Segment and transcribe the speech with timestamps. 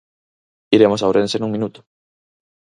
[0.75, 1.79] Iremos a Ourense nun minuto.